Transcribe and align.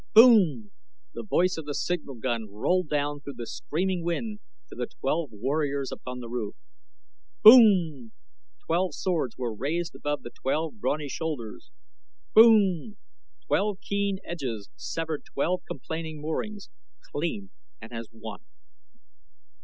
Boom! 0.15 0.71
The 1.13 1.21
voice 1.21 1.57
of 1.57 1.65
the 1.65 1.75
signal 1.75 2.15
gun 2.15 2.49
rolled 2.49 2.89
down 2.89 3.19
through 3.21 3.35
the 3.35 3.45
screaming 3.45 4.03
wind 4.03 4.39
to 4.69 4.73
the 4.75 4.87
twelve 4.87 5.29
warriors 5.31 5.91
upon 5.91 6.21
the 6.21 6.27
roof. 6.27 6.55
Boom! 7.43 8.11
Twelve 8.65 8.95
swords 8.95 9.37
were 9.37 9.53
raised 9.53 9.93
above 9.93 10.23
twelve 10.33 10.79
brawny 10.79 11.07
shoulders. 11.07 11.69
Boom! 12.33 12.97
Twelve 13.45 13.79
keen 13.81 14.17
edges 14.25 14.69
severed 14.75 15.23
twelve 15.23 15.61
complaining 15.67 16.19
moorings, 16.19 16.69
clean 17.13 17.51
and 17.79 17.93
as 17.93 18.07
one. 18.09 18.41